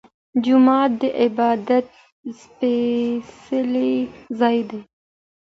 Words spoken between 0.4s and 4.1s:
جومات د عبادت سپيڅلی